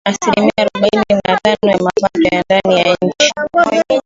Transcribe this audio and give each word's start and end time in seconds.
Asilimia 0.07 0.51
arobaini 0.57 1.05
na 1.25 1.39
tano 1.43 1.71
ya 1.71 1.77
mapato 1.79 2.21
ya 2.35 2.43
ndani 2.49 2.79
ya 2.79 2.97
nchi 3.01 3.19